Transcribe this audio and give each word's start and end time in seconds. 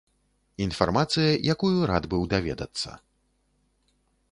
Інфармацыя, 0.65 1.31
якую 1.55 1.75
рад 1.93 2.03
быў 2.15 2.21
даведацца. 2.33 2.89